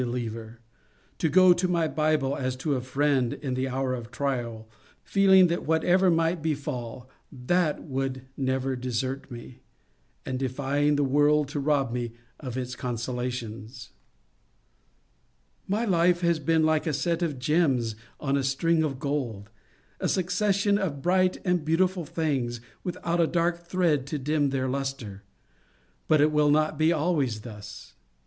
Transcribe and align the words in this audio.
liever; 0.03 0.59
to 1.19 1.29
go 1.29 1.53
to 1.53 1.67
my 1.67 1.87
Bible 1.87 2.35
as 2.35 2.55
to 2.55 2.73
a 2.73 2.81
friend 2.81 3.33
in 3.33 3.53
the 3.53 3.67
hour 3.67 3.93
of 3.93 4.09
trial, 4.09 4.67
feeling 5.03 5.45
that 5.45 5.67
whatever 5.67 6.09
might 6.09 6.41
befall, 6.41 7.07
that 7.31 7.83
would 7.83 8.23
never 8.35 8.75
desert 8.75 9.29
me, 9.29 9.61
and 10.25 10.39
defying 10.39 10.95
the 10.95 11.03
world 11.03 11.47
to 11.49 11.59
rob 11.59 11.91
me 11.91 12.13
of 12.39 12.57
its 12.57 12.75
consolations. 12.75 13.91
My 15.67 15.85
life 15.85 16.21
has 16.21 16.39
been 16.39 16.65
like 16.65 16.87
a 16.87 16.93
set 16.93 17.21
of 17.21 17.37
gems 17.37 17.95
on 18.19 18.35
a 18.35 18.43
string 18.43 18.81
of 18.81 18.97
gold,— 18.97 19.51
a 19.99 20.09
succession 20.09 20.79
of 20.79 21.03
bright 21.03 21.37
and 21.45 21.63
beautiful 21.63 22.05
things, 22.05 22.59
without 22.83 23.21
a 23.21 23.27
dark 23.27 23.67
thread 23.67 24.07
to 24.07 24.17
dim 24.17 24.49
their 24.49 24.67
lustre. 24.67 25.21
But 26.07 26.21
it 26.21 26.31
will 26.31 26.49
not 26.49 26.75
be 26.79 26.91
always 26.91 27.41
thus. 27.41 27.93